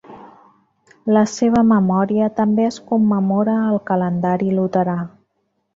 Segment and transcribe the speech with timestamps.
[1.17, 4.99] La seva memòria també es commemora al calendari luterà.